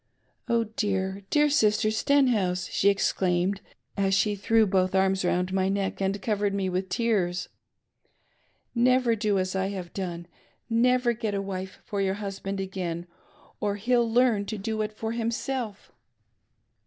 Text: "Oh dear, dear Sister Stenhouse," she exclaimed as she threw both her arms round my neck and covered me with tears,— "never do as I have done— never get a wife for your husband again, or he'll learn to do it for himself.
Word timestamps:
"Oh 0.47 0.63
dear, 0.63 1.21
dear 1.29 1.47
Sister 1.47 1.91
Stenhouse," 1.91 2.65
she 2.69 2.89
exclaimed 2.89 3.61
as 3.95 4.15
she 4.15 4.33
threw 4.35 4.65
both 4.65 4.93
her 4.93 4.99
arms 5.01 5.23
round 5.23 5.53
my 5.53 5.69
neck 5.69 6.01
and 6.01 6.19
covered 6.23 6.55
me 6.55 6.69
with 6.69 6.89
tears,— 6.89 7.49
"never 8.89 9.15
do 9.15 9.37
as 9.37 9.55
I 9.55 9.67
have 9.67 9.93
done— 9.93 10.25
never 10.87 11.13
get 11.13 11.35
a 11.35 11.39
wife 11.43 11.83
for 11.85 12.01
your 12.01 12.15
husband 12.15 12.59
again, 12.59 13.05
or 13.59 13.75
he'll 13.75 14.11
learn 14.11 14.47
to 14.47 14.57
do 14.57 14.81
it 14.81 14.91
for 14.97 15.11
himself. 15.11 15.91